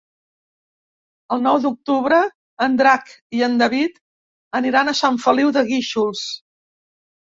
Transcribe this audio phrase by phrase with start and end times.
[1.35, 2.21] El nou d'octubre
[2.67, 3.11] en Drac
[3.41, 4.01] i en David
[4.61, 6.25] aniran a Sant Feliu de Guíxols.